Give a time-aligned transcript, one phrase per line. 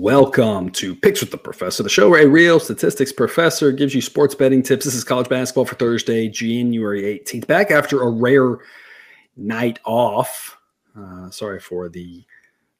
[0.00, 4.00] Welcome to Picks with the Professor, the show where a real statistics professor gives you
[4.00, 4.86] sports betting tips.
[4.86, 7.46] This is college basketball for Thursday, January 18th.
[7.46, 8.60] Back after a rare
[9.36, 10.56] night off.
[10.98, 12.24] Uh, sorry for the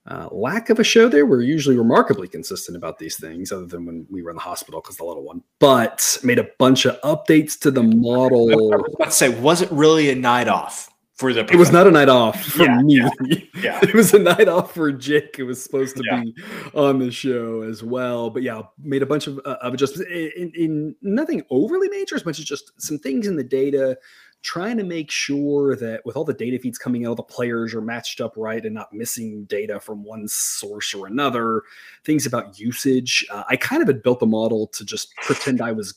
[0.06, 1.26] uh, lack of a show there.
[1.26, 4.80] We're usually remarkably consistent about these things, other than when we were in the hospital
[4.80, 5.42] because the little one.
[5.58, 8.50] But made a bunch of updates to the model.
[8.72, 10.89] I was about to say, was it really a night off?
[11.20, 11.40] For the.
[11.40, 12.96] It was not a night off for Yeah, me.
[12.96, 13.10] yeah,
[13.62, 13.78] yeah.
[13.82, 15.36] it was a night off for Jake.
[15.38, 16.22] It was supposed to Yeah.
[16.24, 16.34] be
[16.74, 18.30] on the show as well.
[18.30, 22.24] But yeah, made a bunch of, uh, of adjustments in, in nothing overly major, as
[22.24, 23.98] much as just some things in the data.
[24.42, 27.74] Trying to make sure that with all the data feeds coming out, all the players
[27.74, 31.62] are matched up right and not missing data from one source or another.
[32.06, 33.26] Things about usage.
[33.30, 35.92] Uh, I kind of had built the model to just pretend I was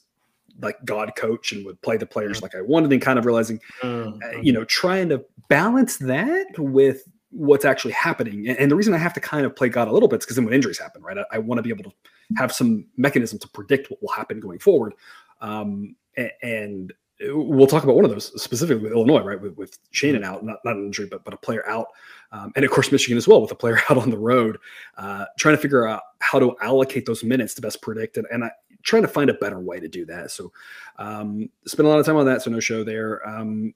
[0.61, 3.59] like God coach and would play the players like I wanted, and kind of realizing
[3.81, 8.47] Mm, uh, you know, trying to balance that with what's actually happening.
[8.47, 10.25] And, and the reason I have to kind of play God a little bit is
[10.25, 11.91] because then when injuries happen, right, I, I want to be able to
[12.37, 14.93] have some mechanism to predict what will happen going forward.
[15.41, 19.77] Um, a- and we'll talk about one of those specifically with Illinois, right, with, with
[19.91, 21.87] Shannon out, not, not an injury, but, but a player out.
[22.31, 24.57] Um, and of course, Michigan as well, with a player out on the road,
[24.97, 28.17] uh, trying to figure out how to allocate those minutes to best predict.
[28.17, 28.51] And, and I,
[28.83, 30.31] trying to find a better way to do that.
[30.31, 30.51] So,
[30.97, 32.41] um, spent a lot of time on that.
[32.41, 33.27] So no show there.
[33.27, 33.73] Um,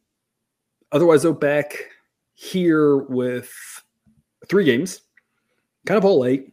[0.91, 1.75] otherwise, though, back
[2.33, 3.51] here with
[4.47, 5.01] three games,
[5.85, 6.51] kind of all late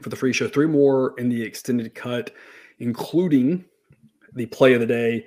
[0.00, 0.48] for the free show.
[0.48, 2.32] Three more in the extended cut,
[2.78, 3.64] including
[4.34, 5.26] the play of the day.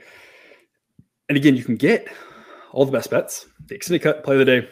[1.30, 2.08] And again, you can get
[2.72, 4.70] all the best bets, the extended cut play of the day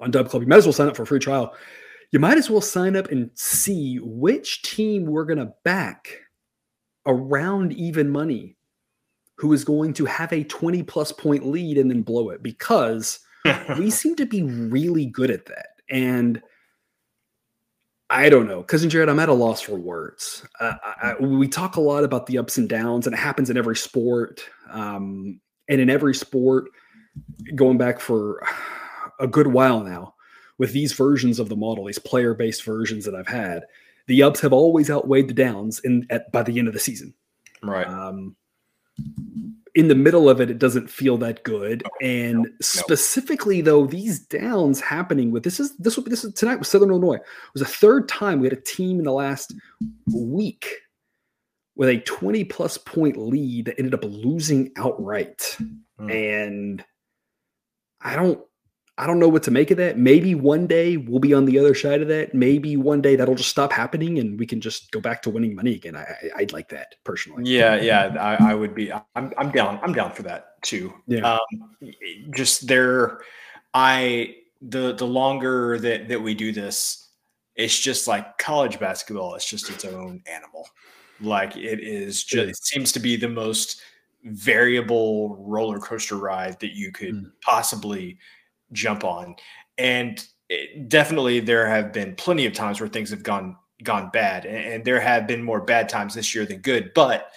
[0.00, 0.42] on Dub Club.
[0.42, 1.54] You might as well sign up for a free trial.
[2.10, 6.20] You might as well sign up and see which team we're going to back
[7.06, 8.56] around even money
[9.36, 13.18] who is going to have a 20 plus point lead and then blow it because
[13.78, 15.68] we seem to be really good at that.
[15.90, 16.40] And
[18.10, 20.46] I don't know, cousin Jared, I'm at a loss for words.
[20.60, 23.50] Uh, I, I- we talk a lot about the ups and downs, and it happens
[23.50, 24.44] in every sport.
[24.70, 26.66] Um, and in every sport,
[27.54, 28.46] going back for
[29.18, 30.14] a good while now,
[30.58, 33.64] with these versions of the model, these player-based versions that I've had,
[34.06, 37.14] the ups have always outweighed the downs in at by the end of the season.
[37.62, 37.86] right.
[37.86, 38.36] Um,
[39.74, 41.82] in the middle of it, it doesn't feel that good.
[42.00, 46.56] And specifically, though, these downs happening with this is this will be this is tonight
[46.60, 47.16] with Southern Illinois.
[47.16, 47.22] It
[47.52, 49.52] was the third time we had a team in the last
[50.14, 50.76] week
[51.76, 55.56] with a 20 plus point lead that ended up losing outright.
[55.98, 56.10] Hmm.
[56.10, 56.84] And
[58.00, 58.40] I don't
[58.96, 59.98] I don't know what to make of that.
[59.98, 62.32] Maybe one day we'll be on the other side of that.
[62.32, 65.56] Maybe one day that'll just stop happening and we can just go back to winning
[65.56, 65.96] money again.
[65.96, 66.06] I,
[66.36, 67.42] I'd like that personally.
[67.44, 68.92] Yeah, yeah, I, I would be.
[68.92, 69.80] I'm, I'm down.
[69.82, 70.92] I'm down for that too.
[71.08, 71.38] Yeah.
[71.38, 71.90] Um,
[72.36, 73.22] just there,
[73.74, 77.08] I the the longer that that we do this,
[77.56, 79.34] it's just like college basketball.
[79.34, 80.68] It's just its own animal.
[81.20, 82.44] Like it is just.
[82.44, 83.80] It It seems to be the most
[84.22, 87.32] variable roller coaster ride that you could Mm.
[87.42, 88.18] possibly
[88.74, 89.36] jump on,
[89.78, 94.44] and it, definitely there have been plenty of times where things have gone gone bad,
[94.46, 97.30] and, and there have been more bad times this year than good, but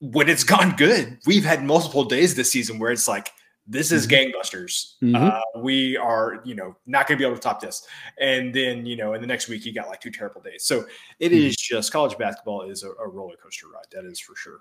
[0.00, 3.30] when it's gone good, we've had multiple days this season where it's like,
[3.66, 4.94] this is gangbusters.
[5.02, 5.14] Mhm.
[5.30, 7.86] Uh, we are, you know, not going to be able to top this.
[8.18, 10.64] And then, you know, in the next week, you got like two terrible days.
[10.64, 10.86] So
[11.20, 11.46] it Mhm.
[11.46, 13.84] is just college basketball is a, a roller coaster ride.
[13.92, 14.58] That is for sure.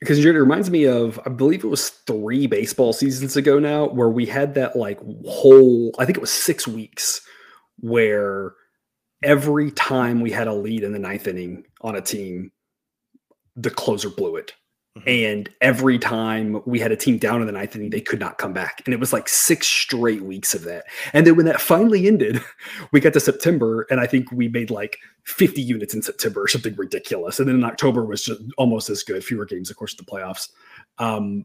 [0.00, 4.08] Because it reminds me of I believe it was three baseball seasons ago now where
[4.08, 7.20] we had that like whole I think it was six weeks
[7.80, 8.54] where
[9.22, 12.52] every time we had a lead in the ninth inning on a team,
[13.56, 14.52] the closer blew it.
[15.06, 18.38] And every time we had a team down in the ninth inning, they could not
[18.38, 18.82] come back.
[18.84, 20.84] And it was like six straight weeks of that.
[21.12, 22.40] And then when that finally ended,
[22.92, 26.48] we got to September, and I think we made like 50 units in September or
[26.48, 27.38] something ridiculous.
[27.38, 30.48] And then in October was just almost as good, fewer games, of course, the playoffs.
[30.98, 31.44] Um,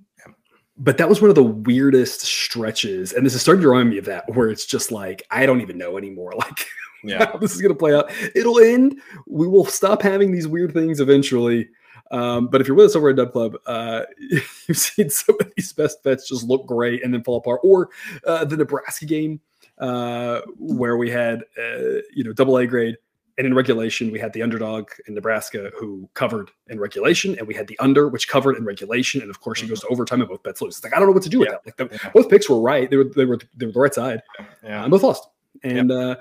[0.78, 3.14] but that was one of the weirdest stretches.
[3.14, 5.61] And this is starting to remind me of that, where it's just like, I don't
[5.61, 6.34] even know anymore.
[6.38, 6.66] Like,
[7.05, 7.26] Yeah.
[7.32, 8.09] how this is going to play out.
[8.34, 8.97] It'll end.
[9.28, 11.67] We will stop having these weird things eventually.
[12.14, 14.04] Um, but if you're with us over at Dub Club, uh,
[14.68, 17.60] you've seen some of these best bets just look great and then fall apart.
[17.64, 17.90] Or
[18.26, 19.42] uh, the Nebraska game
[19.80, 22.96] uh, where we had, uh, you know, double A grade.
[23.40, 27.56] And in regulation, we had the underdog in Nebraska who covered in regulation, and we
[27.56, 29.22] had the under, which covered in regulation.
[29.22, 30.76] And of course, she goes to overtime and both bets lose.
[30.76, 31.56] It's like I don't know what to do with Yeah.
[31.66, 31.80] that.
[31.80, 32.12] Like the, Yeah.
[32.14, 34.22] both picks were right; they were they were they were the right side.
[34.64, 34.84] Yeah.
[34.84, 35.28] and both lost.
[35.64, 36.18] And uh,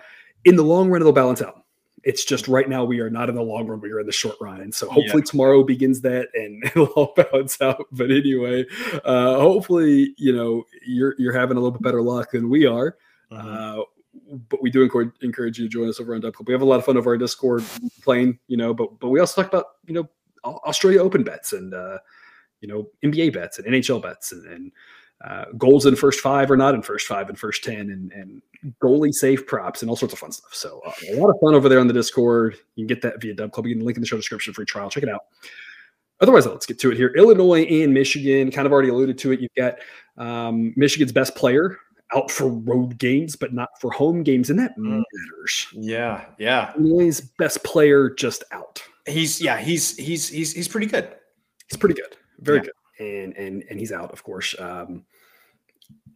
[0.46, 1.61] in the long run, it'll balance out.
[2.04, 4.12] It's just right now we are not in the long run; we are in the
[4.12, 4.60] short run.
[4.60, 7.86] And so hopefully tomorrow begins that, and it'll all balance out.
[7.92, 8.66] But anyway,
[9.04, 12.96] uh, hopefully you know you're you're having a little bit better luck than we are.
[13.30, 13.80] Mhm.
[13.80, 13.84] Uh,
[14.48, 16.48] but we do encourage, encourage you to join us over on Dub Club.
[16.48, 17.64] We have a lot of fun over our Discord
[18.02, 20.08] playing, you know, but but we also talk about you know
[20.44, 21.98] Australia Open bets and uh,
[22.60, 24.72] you know NBA bets and NHL bets and, and
[25.24, 28.42] uh, goals in first five or not in first five and first ten and, and
[28.82, 30.54] goalie safe props and all sorts of fun stuff.
[30.54, 32.56] So uh, a lot of fun over there on the Discord.
[32.74, 33.66] You can get that via Dub Club.
[33.66, 34.90] You can link in the show description for a trial.
[34.90, 35.22] Check it out.
[36.20, 37.12] Otherwise, let's get to it here.
[37.16, 39.40] Illinois and Michigan, kind of already alluded to it.
[39.40, 39.78] You've got
[40.16, 41.78] um, Michigan's best player
[42.14, 45.02] out for road games, but not for home games, and that mm.
[45.12, 45.66] matters.
[45.72, 46.72] Yeah, yeah.
[46.76, 48.82] Illinois' best player just out.
[49.06, 51.08] He's yeah, he's he's he's he's pretty good.
[51.68, 52.64] He's pretty good, very yeah.
[52.64, 52.72] good,
[53.02, 54.54] and and and he's out, of course.
[54.58, 55.04] Um,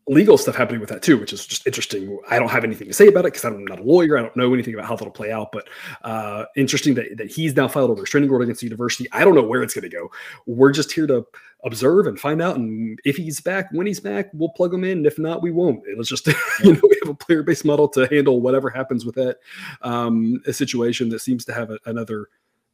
[0.09, 2.19] legal stuff happening with that too, which is just interesting.
[2.31, 4.17] I don't have anything to say about it because I'm not a lawyer.
[4.17, 5.69] I don't know anything about how that'll play out, but
[6.03, 9.09] uh, interesting that, that he's now filed a restraining order against the university.
[9.13, 10.11] I don't know where it's going to go.
[10.47, 11.27] We're just here to
[11.65, 12.57] observe and find out.
[12.57, 14.99] And if he's back, when he's back, we'll plug him in.
[14.99, 15.85] And if not, we won't.
[15.89, 16.27] It was just,
[16.63, 19.39] you know, we have a player based model to handle whatever happens with that
[19.83, 22.29] um, situation that seems to have a, another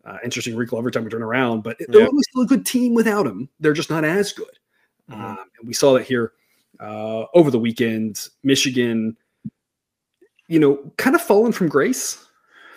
[0.04, 1.62] uh, interesting wrinkle every time we turn around.
[1.62, 3.48] But they're always still a good team without him.
[3.60, 4.58] They're just not as good.
[5.10, 5.20] Mm-hmm.
[5.20, 6.32] Um, and we saw that here
[6.80, 8.28] uh, over the weekend.
[8.42, 9.16] Michigan,
[10.48, 12.24] you know, kind of fallen from grace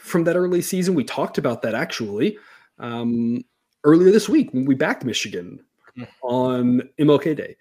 [0.02, 0.94] from that early season.
[0.94, 2.38] We talked about that actually
[2.80, 3.44] um,
[3.84, 5.64] earlier this week when we backed Michigan
[5.96, 6.04] hmm.
[6.22, 7.56] on MLK Day.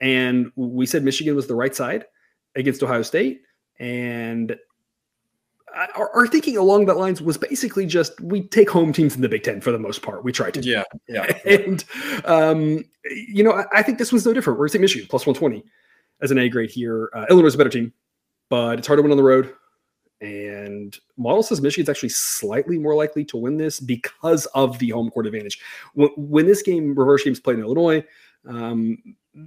[0.00, 2.04] And we said Michigan was the right side
[2.54, 3.42] against Ohio State.
[3.80, 4.56] And
[5.74, 9.28] our, our, thinking along that lines was basically just we take home teams in the
[9.28, 10.24] Big Ten for the most part.
[10.24, 10.60] We try to.
[10.60, 10.84] Yeah.
[11.08, 11.26] Yeah.
[11.44, 11.84] And,
[12.24, 14.58] um, you know, I, I, think this one's no different.
[14.58, 15.64] We're going to Michigan plus 120
[16.20, 17.10] as an A grade here.
[17.14, 17.92] Uh, Illinois is a better team,
[18.48, 19.54] but it's hard to win on the road.
[20.20, 25.10] And model says Michigan's actually slightly more likely to win this because of the home
[25.10, 25.60] court advantage.
[25.94, 28.04] When, when this game, reverse games played in Illinois,
[28.46, 28.98] um,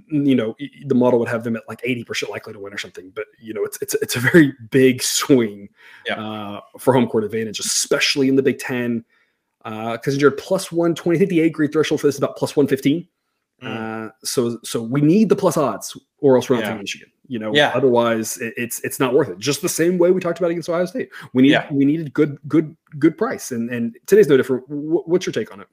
[0.08, 0.54] you know,
[0.86, 3.10] the model would have them at like 80% likely to win or something.
[3.14, 5.68] But, you know, it's it's, it's a very big swing
[6.06, 6.20] yeah.
[6.20, 9.04] uh, for home court advantage, especially in the Big Ten.
[9.64, 11.16] Because uh, you're plus 120.
[11.16, 13.06] I think the A grade threshold for this is about plus 115.
[13.62, 14.06] Mm.
[14.08, 16.74] Uh, so so we need the plus odds, or else we're not yeah.
[16.74, 17.08] Michigan.
[17.28, 17.70] You know, yeah.
[17.74, 19.38] otherwise it, it's it's not worth it.
[19.38, 21.10] Just the same way we talked about against Ohio State.
[21.32, 21.72] We need yeah.
[21.72, 24.68] we needed good good good price, and and today's no different.
[24.68, 25.68] W- what's your take on it?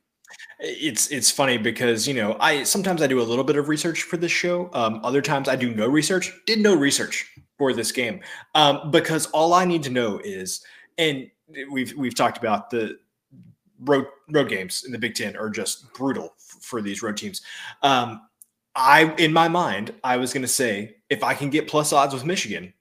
[0.59, 4.03] It's it's funny because you know I sometimes I do a little bit of research
[4.03, 4.69] for this show.
[4.73, 6.31] Um, other times I do no research.
[6.45, 8.21] Did no research for this game
[8.55, 10.63] um, because all I need to know is,
[10.97, 11.29] and
[11.71, 12.97] we've we've talked about the
[13.81, 17.41] road road games in the Big Ten are just brutal f- for these road teams.
[17.83, 18.21] Um,
[18.75, 22.13] I in my mind I was going to say if I can get plus odds
[22.13, 22.73] with Michigan,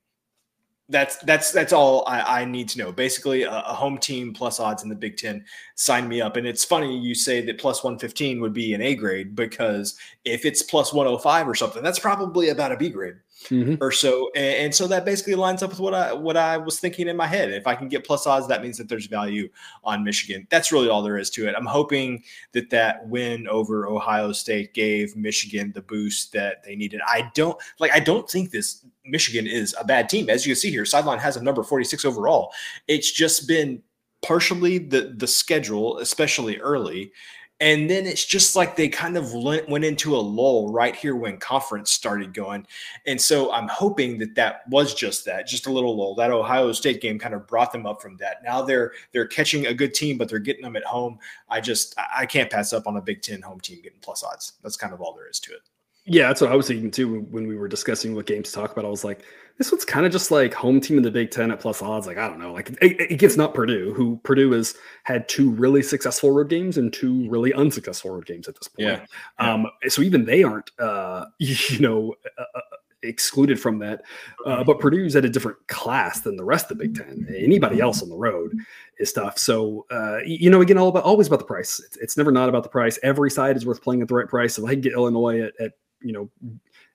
[0.88, 2.93] that's that's that's all I, I need to know.
[2.93, 5.44] Basically, a, a, home team plus odds in the Big Ten.
[5.75, 6.37] Sign me up.
[6.37, 9.99] And it's funny you say that plus one fifteen would be an A grade because
[10.25, 13.75] if it's plus one hundred five or something, that's probably about a B grade mm-hmm.
[13.82, 14.31] or so.
[14.35, 17.17] And, and, so that basically lines up with what I what I was thinking in
[17.17, 17.50] my head.
[17.50, 19.49] If I can get plus odds, that means that there's value
[19.85, 20.46] on Michigan.
[20.50, 21.55] That's really all there is to it.
[21.56, 27.00] I'm hoping that that win over Ohio State gave Michigan the boost that they needed.
[27.06, 27.93] I don't like.
[27.93, 30.28] I don't think this Michigan is a bad team.
[30.31, 32.52] As you can see here, sideline has a number 46 overall.
[32.87, 33.82] It's just been
[34.22, 37.12] partially the the schedule, especially early,
[37.60, 41.38] and then it's just like they kind of went into a lull right here when
[41.38, 42.64] conference started going.
[43.06, 46.14] And so I'm hoping that that was just that, just a little lull.
[46.14, 48.38] That Ohio State game kind of brought them up from that.
[48.44, 51.18] Now they're they're catching a good team, but they're getting them at home.
[51.49, 54.52] I just I can't pass up on a Big Ten home team getting plus odds.
[54.62, 55.62] That's kind of all there is to it.
[56.11, 58.73] Yeah, that's what I was thinking too when we were discussing what games to talk
[58.73, 58.85] about.
[58.85, 59.25] I was like,
[59.59, 62.07] this one's kind of just like home team in the Big Ten at plus odds.
[62.07, 62.53] Like, I don't know.
[62.53, 66.79] Like, it, it gets not Purdue, who Purdue has had two really successful road games
[66.79, 68.88] and two really unsuccessful road games at this point.
[68.88, 69.05] Yeah.
[69.38, 72.61] Um, so even they aren't, uh, you know, uh, uh,
[73.03, 74.03] excluded from that.
[74.47, 77.27] Uh, but Purdue's at a different class than the rest of the Big Ten.
[77.37, 78.57] Anybody else on the road
[78.99, 79.38] is tough.
[79.38, 81.81] So, uh, you know, again, all about always about the price.
[81.81, 82.99] It's, it's, never not about the price.
[83.03, 84.59] Every side is worth playing at the right price.
[84.59, 86.31] If I can get Illinois at, at you know,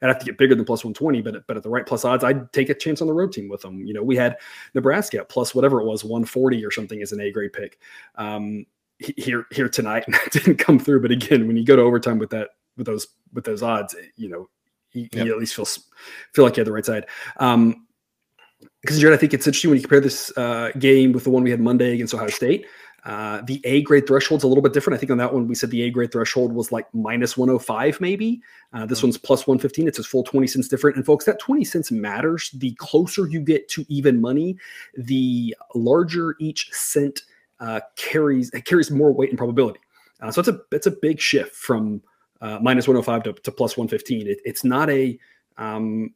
[0.02, 2.24] I'd have to get bigger than plus 120, but but at the right plus odds,
[2.24, 3.86] I'd take a chance on the road team with them.
[3.86, 4.38] You know, we had
[4.74, 7.80] Nebraska at plus whatever it was, 140 or something as an A grade pick.
[8.16, 8.66] Um,
[9.00, 11.02] here here tonight, and that didn't come through.
[11.02, 14.30] But again, when you go to overtime with that with those with those odds, you
[14.30, 14.50] know,
[14.92, 15.26] you, yep.
[15.26, 15.66] you at least feel
[16.34, 17.06] feel like you had the right side.
[17.38, 17.88] Um,
[18.82, 21.44] because Jared, I think it's interesting when you compare this uh, game with the one
[21.44, 22.66] we had Monday against Ohio State.
[23.06, 24.96] Uh, the A grade threshold's a little bit different.
[24.96, 28.00] I think on that one we said the A grade threshold was like minus 105,
[28.00, 28.42] maybe.
[28.72, 29.08] Uh, this mm-hmm.
[29.08, 29.88] one's plus 115.
[29.88, 30.96] It's a full 20 cents different.
[30.96, 32.52] And folks, that 20 cents matters.
[32.52, 34.58] The closer you get to even money,
[34.96, 37.24] the larger each cent
[37.60, 39.80] uh, carries carries more weight and probability.
[40.22, 42.02] Uh, so it's a it's a big shift from
[42.42, 44.28] uh, minus 105 to, to plus 115.
[44.28, 45.18] It, it's not a
[45.58, 46.14] um,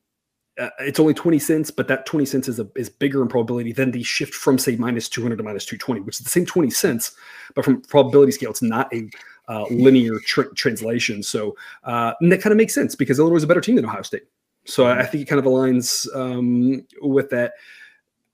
[0.59, 3.71] uh, it's only 20 cents, but that 20 cents is a, is bigger in probability
[3.71, 6.69] than the shift from say minus 200 to minus 220, which is the same 20
[6.71, 7.15] cents,
[7.53, 9.09] but from probability scale, it's not a
[9.47, 11.21] uh, linear tr- translation.
[11.21, 14.01] So uh, that kind of makes sense because Illinois is a better team than Ohio
[14.01, 14.23] State.
[14.65, 17.53] So I, I think it kind of aligns um, with that.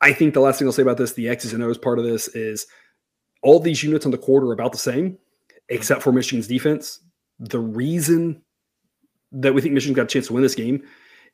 [0.02, 2.06] I think the last thing I'll say about this, the X's and O's part of
[2.06, 2.68] this is
[3.42, 5.18] all these units on the court are about the same,
[5.70, 7.00] except for Michigan's defense.
[7.40, 8.42] The reason
[9.34, 10.84] that we think Michigan's got a chance to win this game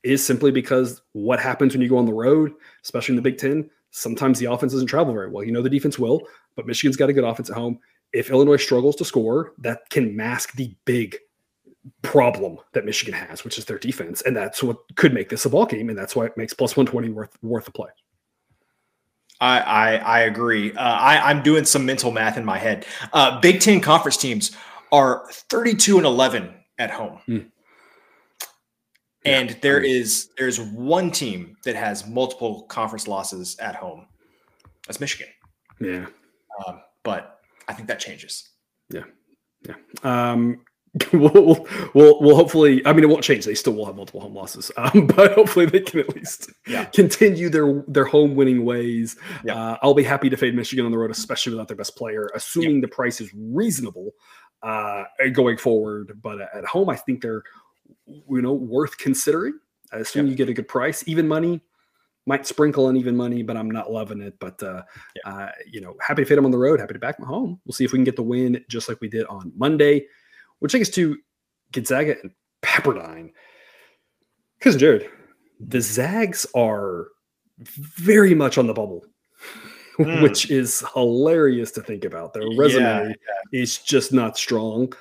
[0.03, 2.53] is simply because what happens when you go on the road,
[2.83, 5.43] especially in the Big Ten, sometimes the offense doesn't travel very well.
[5.43, 6.21] You know, the defense will,
[6.55, 7.79] but Michigan's got a good offense at home.
[8.13, 11.17] If Illinois struggles to score, that can mask the big
[12.01, 14.21] problem that Michigan has, which is their defense.
[14.21, 15.89] And that's what could make this a ball game.
[15.89, 17.89] And that's why it makes plus 120 worth worth the play.
[19.41, 20.73] I, I, I agree.
[20.73, 22.85] Uh, I, I'm doing some mental math in my head.
[23.13, 24.51] Uh, Big Ten conference teams
[24.91, 27.19] are 32 and 11 at home.
[27.25, 27.37] Hmm.
[29.25, 34.07] And there is there's one team that has multiple conference losses at home.
[34.87, 35.27] That's Michigan.
[35.81, 36.05] Yeah.
[36.65, 38.49] Um, but I think that changes.
[38.89, 39.03] Yeah.
[39.67, 39.75] Yeah.
[40.03, 40.61] Um,
[41.13, 42.83] we'll, we'll, we'll hopefully.
[42.85, 43.45] I mean, it won't change.
[43.45, 46.85] They still will have multiple home losses, um, but hopefully they can at least yeah.
[46.85, 49.15] continue their their home winning ways.
[49.43, 49.55] Yeah.
[49.55, 52.29] Uh, I'll be happy to fade Michigan on the road, especially without their best player,
[52.33, 52.81] assuming yeah.
[52.81, 54.11] the price is reasonable
[54.63, 56.19] uh, going forward.
[56.21, 57.43] But at home, I think they're
[58.09, 59.59] you know worth considering.
[59.91, 61.61] I assume you get a good price, even money.
[62.25, 64.35] Might sprinkle on even money, but I'm not loving it.
[64.39, 64.83] But uh,
[65.25, 66.79] uh, you know, happy to fade them on the road.
[66.79, 67.59] Happy to back them home.
[67.65, 70.05] We'll see if we can get the win, just like we did on Monday
[70.59, 71.17] which takes us to
[71.71, 73.31] Gonzaga and Pepperdine.
[74.57, 75.09] Because Jared,
[75.59, 77.07] the Zags are
[77.57, 79.05] very much on the bubble,
[79.99, 80.21] mm.
[80.21, 82.33] which is hilarious to think about.
[82.33, 83.61] Their resume yeah, yeah.
[83.61, 84.93] is just not strong.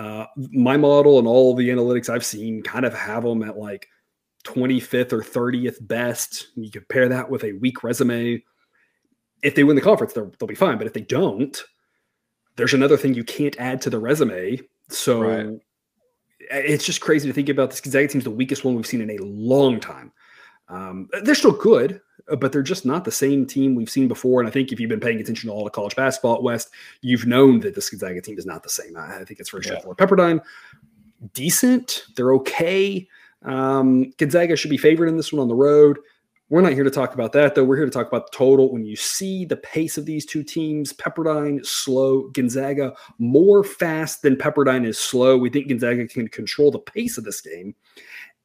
[0.00, 3.88] Uh, my model and all the analytics I've seen kind of have them at like
[4.44, 6.48] 25th or 30th best.
[6.56, 8.42] You compare that with a weak resume.
[9.42, 10.78] If they win the conference, they'll, they'll be fine.
[10.78, 11.62] But if they don't,
[12.56, 14.60] there's another thing you can't add to the resume
[14.92, 15.60] so right.
[16.50, 17.70] it's just crazy to think about.
[17.70, 20.12] This Gonzaga team's the weakest one we've seen in a long time.
[20.70, 22.00] Um, they're still good,
[22.30, 24.40] uh, but they're just not the same team we've seen before.
[24.40, 26.70] And I think if you've been paying attention to all the college basketball at West,
[27.02, 28.96] you've known that this Gonzaga team is not the same.
[28.96, 29.78] I, think it's very yeah.
[29.78, 29.98] straightforward.
[29.98, 30.40] Pepperdine,
[31.34, 32.04] decent.
[32.16, 33.08] They're okay.
[33.42, 35.98] Um, Gonzaga should be favored in this one on the road.
[36.50, 37.62] We're not here to talk about that, though.
[37.62, 38.72] We're here to talk about the total.
[38.72, 44.34] When you see the pace of these two teams, Pepperdine slow, Gonzaga more fast than
[44.34, 45.38] Pepperdine is slow.
[45.38, 47.76] We think Gonzaga can control the pace of this game.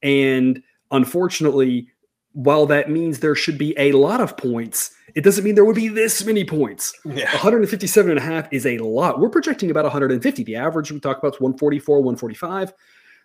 [0.03, 1.89] And unfortunately,
[2.35, 5.77] while that means there should be a lot of points, it doesn't mean there would
[5.77, 6.93] be this many points.
[7.05, 7.31] Yeah.
[7.31, 9.21] 157 and a half is a lot.
[9.21, 10.43] We're projecting about 150.
[10.43, 12.73] The average we talk about is 144, 145.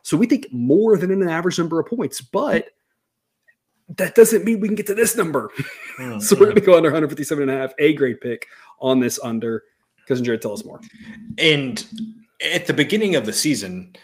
[0.02, 2.68] So we think more than an average number of points, but
[3.96, 5.50] that doesn't mean we can get to this number.
[5.98, 6.18] Mm-hmm.
[6.20, 8.46] so we're going to go under 157 and a half, A grade pick
[8.78, 9.64] on this under.
[10.06, 10.80] Cousin Jared, tell us more.
[11.36, 11.84] And
[12.40, 13.96] at the beginning of the season,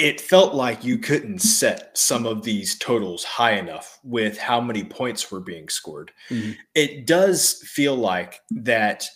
[0.00, 4.82] it felt like you couldn't set some of these totals high enough with how many
[4.82, 6.10] points were being scored.
[6.30, 6.52] Mm-hmm.
[6.74, 9.06] It does feel like that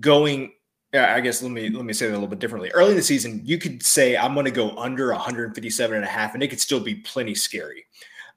[0.00, 0.52] going
[0.92, 2.70] I guess let me let me say that a little bit differently.
[2.70, 6.08] Early in the season, you could say I'm going to go under 157 and a
[6.08, 7.84] half and it could still be plenty scary.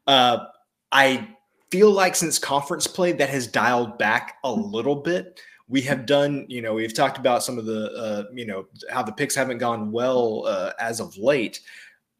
[0.05, 0.45] Uh,
[0.91, 1.27] I
[1.71, 5.39] feel like since conference play, that has dialed back a little bit.
[5.69, 9.03] We have done, you know, we've talked about some of the, uh, you know, how
[9.03, 11.61] the picks haven't gone well uh, as of late.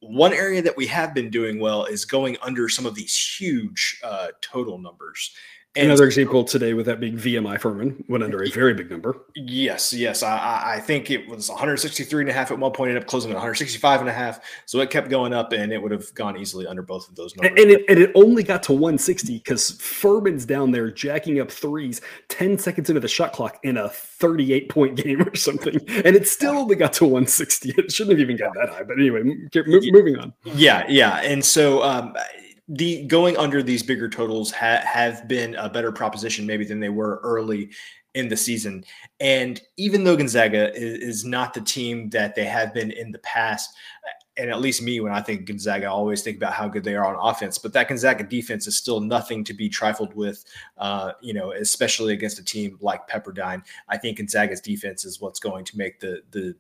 [0.02, 4.00] One area that we have been doing well is going under some of these huge
[4.04, 5.32] uh, total numbers.
[5.76, 9.26] And Another example today with that being VMI Furman went under a very big number.
[9.36, 10.24] Yes, yes.
[10.24, 13.30] I, I think it was 163 and a half at one point, ended up closing
[13.30, 14.40] at 165 and a half.
[14.66, 17.36] So it kept going up and it would have gone easily under both of those
[17.36, 17.62] numbers.
[17.62, 22.02] And it, and it only got to 160 because Furman's down there jacking up threes
[22.30, 25.76] 10 seconds into the shot clock in a 38 point game or something.
[26.04, 27.76] And it still only got to 160.
[27.78, 28.84] It shouldn't have even got that high.
[28.84, 29.22] But anyway,
[29.54, 30.34] moving on.
[30.46, 31.18] Yeah, yeah.
[31.18, 32.16] And so, um,
[32.70, 36.90] the going under these bigger totals ha- have been a better proposition maybe than they
[36.90, 37.72] were early
[38.14, 38.84] in the season.
[39.20, 43.20] And even though Gonzaga is, is, not the team that they have been in the
[43.20, 43.72] past,
[44.38, 46.96] and at least me, when I think Gonzaga, I always think about how good they
[46.96, 47.58] are on offense.
[47.58, 50.46] But that Gonzaga defense is still nothing to be trifled with,
[50.78, 53.64] uh, you know, especially against a team like Pepperdine.
[53.90, 56.56] I think Gonzaga's defense is what's going to make the the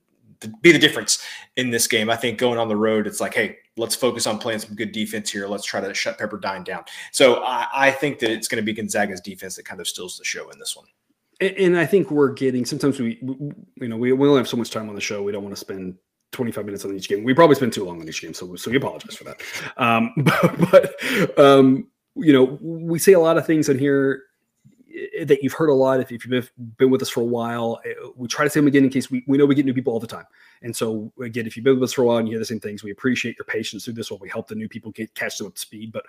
[0.61, 1.23] be the difference
[1.57, 2.09] in this game.
[2.09, 4.91] I think going on the road, it's like, hey, let's focus on playing some good
[4.91, 5.47] defense here.
[5.47, 6.83] Let's try to shut Pepperdine down.
[7.11, 10.17] So I, I think that it's going to be Gonzaga's defense that kind of steals
[10.17, 10.85] the show in this one.
[11.41, 14.71] And, I think we're getting sometimes we, you know, we, we only have so much
[14.71, 15.23] time on the show.
[15.23, 15.95] We don't want to spend
[16.33, 17.23] 25 minutes on each game.
[17.23, 19.41] We probably spend too long on each game, so so we apologize for that.
[19.77, 24.23] Um, but, but um, you know, we say a lot of things in here
[25.25, 27.79] that you've heard a lot if, if you've been with us for a while.
[27.85, 29.73] Eh, we try to say them again in case we, we know we get new
[29.73, 30.25] people all the time.
[30.61, 32.45] And so again, if you've been with us for a while and you hear the
[32.45, 35.13] same things, we appreciate your patience through this while we help the new people get
[35.15, 35.91] catch them up to speed.
[35.91, 36.05] But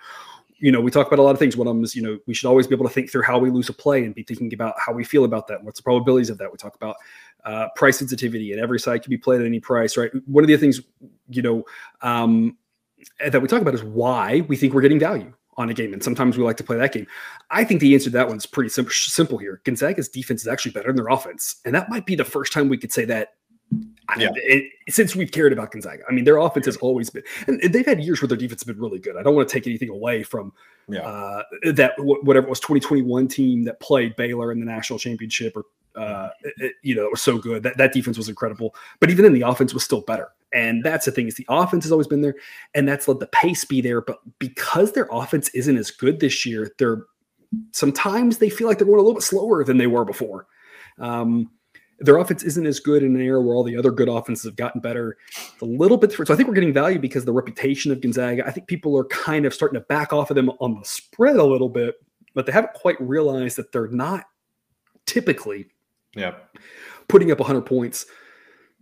[0.57, 1.57] you know, we talk about a lot of things.
[1.57, 3.39] One of them is, you know, we should always be able to think through how
[3.39, 5.63] we lose a play and be thinking about how we feel about that.
[5.63, 6.51] What's the probabilities of that?
[6.51, 6.97] We talk about
[7.45, 10.11] uh, price sensitivity, and every side can be played at any price, right?
[10.27, 10.79] One of the things,
[11.29, 11.63] you know,
[12.03, 12.57] um,
[13.25, 15.93] that we talk about is why we think we're getting value on a game.
[15.93, 17.07] And sometimes we like to play that game.
[17.49, 19.61] I think the answer to that one's pretty simple, simple here.
[19.63, 21.57] Gonzaga's defense is actually better than their offense.
[21.65, 23.33] And that might be the first time we could say that
[24.17, 24.29] yeah.
[24.35, 26.03] It, since we've cared about Gonzaga.
[26.09, 28.65] I mean, their offense has always been, and they've had years where their defense has
[28.65, 29.15] been really good.
[29.15, 30.51] I don't want to take anything away from
[30.89, 31.01] yeah.
[31.01, 35.63] uh, that, whatever it was, 2021 team that played Baylor in the national championship or,
[35.95, 37.63] uh, it, you know, it was so good.
[37.63, 38.75] That, that defense was incredible.
[38.99, 40.29] But even then, the offense was still better.
[40.53, 42.35] And that's the thing is the offense has always been there,
[42.73, 44.01] and that's let the pace be there.
[44.01, 47.03] But because their offense isn't as good this year, they're
[47.71, 50.47] sometimes they feel like they're going a little bit slower than they were before.
[50.99, 51.49] Um,
[51.99, 54.55] their offense isn't as good in an era where all the other good offenses have
[54.55, 55.17] gotten better.
[55.53, 56.11] It's a little bit.
[56.11, 58.45] So I think we're getting value because the reputation of Gonzaga.
[58.45, 61.35] I think people are kind of starting to back off of them on the spread
[61.35, 61.95] a little bit,
[62.33, 64.25] but they haven't quite realized that they're not
[65.05, 65.67] typically
[66.15, 66.35] yeah.
[67.07, 68.05] putting up 100 points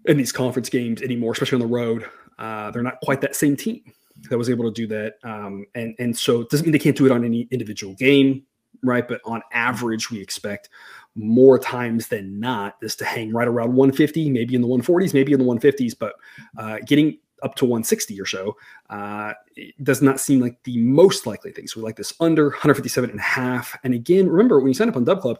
[0.05, 2.05] in these conference games anymore, especially on the road.
[2.38, 3.81] Uh, they're not quite that same team
[4.29, 5.15] that was able to do that.
[5.24, 8.43] Um, and and so it doesn't mean they can't do it on any individual game,
[8.83, 9.07] right?
[9.07, 10.69] But on average, we expect
[11.15, 15.33] more times than not this to hang right around 150, maybe in the 140s, maybe
[15.33, 16.13] in the 150s, but
[16.57, 18.55] uh, getting up to 160 or so
[18.89, 19.33] uh,
[19.81, 21.67] does not seem like the most likely thing.
[21.67, 23.77] So we like this under 157 and a half.
[23.83, 25.39] And again, remember when you sign up on Dub Club,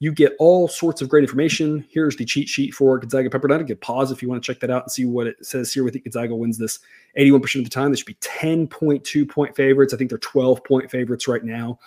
[0.00, 1.84] you get all sorts of great information.
[1.90, 3.66] Here's the cheat sheet for Gonzaga Pepperdine.
[3.66, 5.82] Get pause if you want to check that out and see what it says here.
[5.82, 6.78] We think Gonzaga wins this
[7.18, 7.90] 81% of the time.
[7.90, 9.92] They should be 10.2 point favorites.
[9.92, 11.78] I think they're 12 point favorites right now.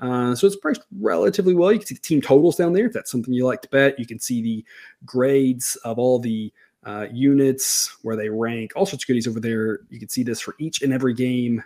[0.00, 1.72] Uh, so it's priced relatively well.
[1.72, 3.98] You can see the team totals down there if that's something you like to bet.
[3.98, 4.64] You can see the
[5.04, 6.52] grades of all the
[6.84, 9.80] uh, units where they rank, all sorts of goodies over there.
[9.90, 11.62] You can see this for each and every game,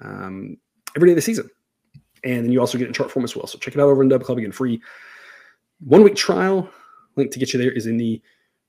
[0.00, 0.56] um,
[0.96, 1.48] every day of the season.
[2.24, 3.46] And then you also get in chart form as well.
[3.46, 4.80] So check it out over in Dub Club again, free
[5.84, 6.68] one week trial.
[7.16, 8.20] Link to get you there is in the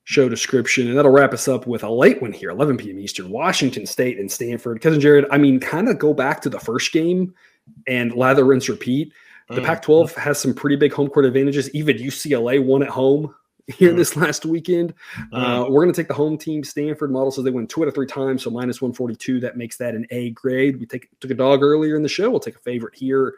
[0.06, 0.88] show description.
[0.88, 3.00] And that'll wrap us up with a late one here, 11 p.m.
[3.00, 4.82] Eastern, Washington State and Stanford.
[4.82, 7.34] Cousin Jared, I mean, kind of go back to the first game
[7.88, 9.12] and lather, rinse, repeat.
[9.50, 9.66] The mm.
[9.66, 11.70] Pac 12 has some pretty big home court advantages.
[11.72, 13.34] Even UCLA won at home
[13.68, 13.98] here mm.
[13.98, 14.94] this last weekend.
[15.34, 15.66] Mm.
[15.66, 16.64] Uh, we're going to take the home team.
[16.64, 19.40] Stanford model says they win two out of three times, so minus 142.
[19.40, 20.80] That makes that an A grade.
[20.80, 22.30] We take took a dog earlier in the show.
[22.30, 23.36] We'll take a favorite here.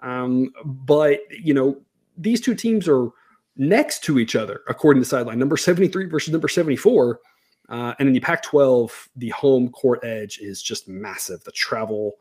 [0.00, 1.80] Um, but, you know,
[2.18, 3.08] these two teams are
[3.56, 5.38] next to each other, according to sideline.
[5.38, 7.20] Number 73 versus number 74.
[7.68, 11.42] Uh, and in the Pac 12, the home court edge is just massive.
[11.44, 12.14] The travel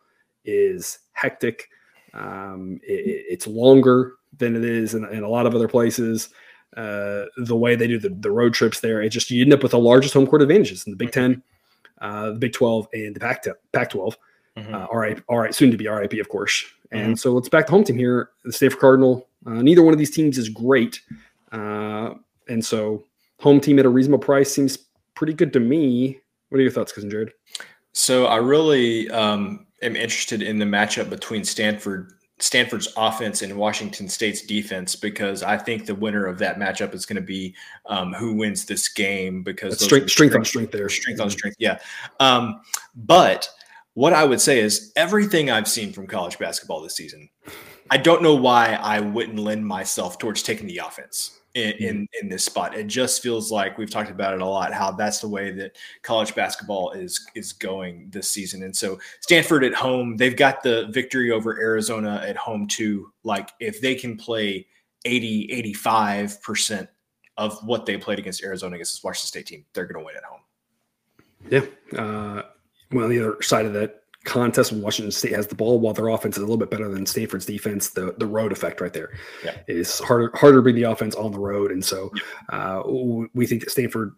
[0.44, 1.70] is hectic.
[2.14, 6.30] Um, it, it's longer than it is in, in a lot of other places.
[6.76, 9.64] Uh, the way they do the, the road trips there, it just you end up
[9.64, 11.42] with the largest home court advantages in the Big Ten,
[12.02, 14.18] uh, the Big Twelve, and the Pac Pac 12
[14.58, 14.76] mm-hmm.
[14.76, 16.66] uh, all right, all right, soon to be RIP, of course.
[16.92, 17.16] And mm-hmm.
[17.16, 19.28] so let's back the home team here, the Stanford Cardinal.
[19.46, 21.02] Uh, neither one of these teams is great,
[21.52, 22.16] uh,
[22.48, 23.04] and so
[23.40, 24.78] home team at a reasonable price seems
[25.16, 26.20] pretty good to me.
[26.50, 27.34] What are your thoughts, cousin Jared?
[27.94, 34.08] So I really um, am interested in the matchup between Stanford Stanford's offense and Washington
[34.08, 37.56] State's defense because I think the winner of that matchup is going to be
[37.88, 41.80] um, who wins this game because strength, strength on strength there, strength on strength, yeah.
[42.20, 42.62] Um,
[42.96, 43.50] but
[43.98, 47.28] what I would say is everything I've seen from college basketball this season,
[47.90, 51.84] I don't know why I wouldn't lend myself towards taking the offense in, mm-hmm.
[51.84, 52.78] in, in this spot.
[52.78, 54.72] It just feels like we've talked about it a lot.
[54.72, 58.62] How that's the way that college basketball is is going this season.
[58.62, 63.12] And so Stanford at home, they've got the victory over Arizona at home too.
[63.24, 64.68] Like if they can play
[65.06, 66.88] 80, 85 percent
[67.38, 70.16] of what they played against Arizona against this Washington State team, they're going to win
[70.16, 70.42] at home.
[71.50, 72.00] Yeah.
[72.00, 72.44] Uh,
[72.92, 76.10] well, on the other side of that contest Washington State has the ball, while their
[76.10, 79.12] offense is a little bit better than Stanford's defense, the the road effect right there
[79.44, 79.58] yeah.
[79.68, 82.12] is harder harder to bring the offense on the road, and so
[82.50, 82.84] uh,
[83.34, 84.14] we think that Stanford,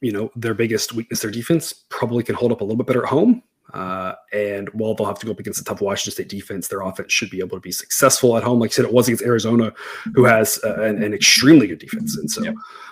[0.00, 3.04] you know, their biggest weakness, their defense, probably can hold up a little bit better
[3.04, 3.42] at home.
[3.72, 6.82] Uh, and while they'll have to go up against a tough Washington State defense, their
[6.82, 8.60] offense should be able to be successful at home.
[8.60, 9.72] Like I said, it was against Arizona,
[10.14, 12.16] who has uh, an, an, extremely good defense.
[12.16, 12.42] And so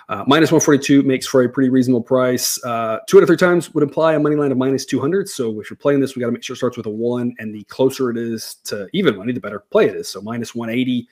[0.09, 2.63] uh, minus 142 makes for a pretty reasonable price.
[2.63, 5.29] Uh, two out of three times would imply a money line of minus 200.
[5.29, 7.33] So if you're playing this, we got to make sure it starts with a one.
[7.39, 10.09] And the closer it is to even money, the better play it is.
[10.09, 11.07] So minus 180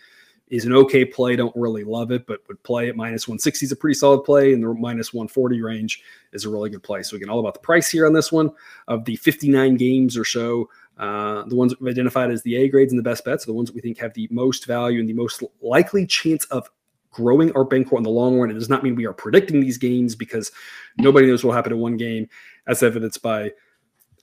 [0.53, 1.35] is an okay play.
[1.35, 4.53] Don't really love it, but would play at minus 160 is a pretty solid play,
[4.53, 7.01] and the minus 140 range is a really good play.
[7.01, 8.51] So again, all about the price here on this one.
[8.87, 12.93] Of the 59 games or so, uh, the ones we've identified as the A grades
[12.93, 15.09] and the best bets are the ones that we think have the most value and
[15.09, 16.69] the most likely chance of
[17.09, 18.51] growing our bankroll in the long run.
[18.51, 20.51] It does not mean we are predicting these games because
[20.99, 22.29] nobody knows what will happen in one game,
[22.67, 23.53] as evidenced by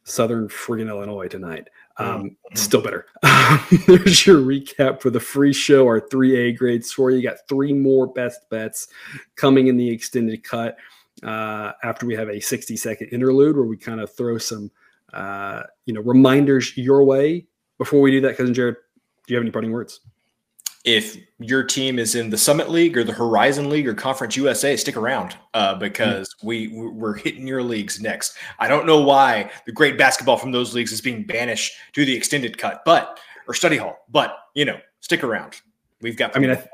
[0.05, 1.69] Southern friggin' Illinois tonight.
[2.01, 2.57] Um, mm-hmm.
[2.57, 3.07] Still better.
[3.87, 7.19] There's your recap for the free show, our three A grades for you.
[7.19, 8.89] You got three more best bets
[9.37, 10.79] coming in the extended cut
[11.23, 14.71] uh, after we have a 60 second interlude where we kind of throw some
[15.13, 17.47] uh, you know reminders your way.
[17.77, 18.77] Before we do that, cousin Jared,
[19.27, 20.01] do you have any parting words?
[20.85, 24.77] If your team is in the Summit League or the Horizon League or Conference USA,
[24.77, 26.45] stick around uh, because mm.
[26.45, 28.37] we we're hitting your leagues next.
[28.59, 32.17] I don't know why the great basketball from those leagues is being banished to the
[32.17, 33.99] extended cut, but or study hall.
[34.09, 35.61] But you know, stick around.
[36.01, 36.35] We've got.
[36.35, 36.69] I mean, I, th-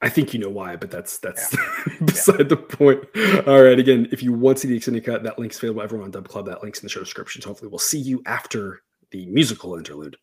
[0.00, 1.94] I think you know why, but that's that's yeah.
[2.04, 2.44] beside yeah.
[2.44, 3.04] the point.
[3.48, 5.82] All right, again, if you want to see the extended cut, that link's available.
[5.82, 6.46] Everyone on Dub Club.
[6.46, 7.42] That link's in the show description.
[7.42, 10.16] So hopefully, we'll see you after the musical interlude.